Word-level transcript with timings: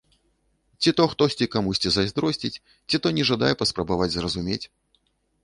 Ці 0.81 0.93
то 0.99 1.03
хтосьці 1.11 1.47
камусьці 1.55 1.89
зайздросціць, 1.97 2.61
ці 2.89 3.01
то 3.05 3.13
не 3.19 3.27
жадае 3.33 3.53
паспрабаваць 3.61 4.13
зразумець. 4.19 4.61